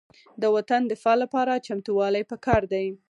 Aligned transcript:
د 0.41 0.43
وطن 0.55 0.81
دفاع 0.91 1.15
لپاره 1.23 1.63
چمتووالی 1.67 2.23
پکار 2.31 2.61
دی. 2.73 2.87